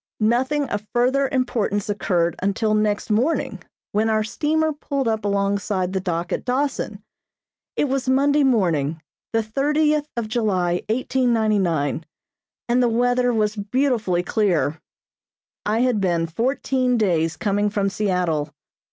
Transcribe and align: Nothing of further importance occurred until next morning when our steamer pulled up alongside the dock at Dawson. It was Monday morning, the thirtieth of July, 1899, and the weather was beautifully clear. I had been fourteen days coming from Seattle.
Nothing 0.19 0.67
of 0.71 0.87
further 0.93 1.27
importance 1.27 1.87
occurred 1.87 2.35
until 2.41 2.73
next 2.73 3.11
morning 3.11 3.61
when 3.91 4.09
our 4.09 4.23
steamer 4.23 4.73
pulled 4.73 5.07
up 5.07 5.23
alongside 5.23 5.93
the 5.93 5.99
dock 5.99 6.33
at 6.33 6.43
Dawson. 6.43 7.03
It 7.75 7.87
was 7.87 8.09
Monday 8.09 8.43
morning, 8.43 8.99
the 9.31 9.43
thirtieth 9.43 10.07
of 10.17 10.27
July, 10.27 10.81
1899, 10.89 12.03
and 12.67 12.81
the 12.81 12.89
weather 12.89 13.31
was 13.31 13.55
beautifully 13.55 14.23
clear. 14.23 14.81
I 15.67 15.81
had 15.81 16.01
been 16.01 16.25
fourteen 16.25 16.97
days 16.97 17.37
coming 17.37 17.69
from 17.69 17.87
Seattle. 17.87 18.49